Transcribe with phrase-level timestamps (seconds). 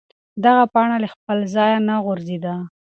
[0.43, 2.55] دغه پاڼه له خپل ځایه نه غورځېده.